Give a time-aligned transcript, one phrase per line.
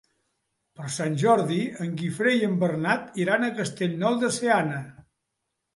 [0.79, 4.83] Per Sant Jordi en Guifré i en Bernat iran a Castellnou de Seana.